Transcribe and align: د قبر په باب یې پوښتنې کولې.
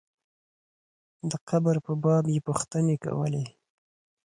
د 1.29 1.31
قبر 1.49 1.75
په 1.85 1.93
باب 2.03 2.25
یې 2.33 2.39
پوښتنې 2.47 2.95
کولې. 3.03 3.45